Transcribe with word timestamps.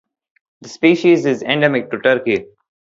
The 0.61 0.69
species 0.69 1.27
is 1.27 1.43
endemic 1.43 1.91
to 1.91 1.99
Turkey. 1.99 2.45